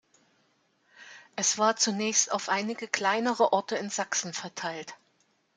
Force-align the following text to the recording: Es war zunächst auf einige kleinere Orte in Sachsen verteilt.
Es 1.35 1.59
war 1.59 1.75
zunächst 1.75 2.31
auf 2.31 2.49
einige 2.49 2.87
kleinere 2.87 3.53
Orte 3.53 3.75
in 3.75 3.91
Sachsen 3.91 4.33
verteilt. 4.33 4.95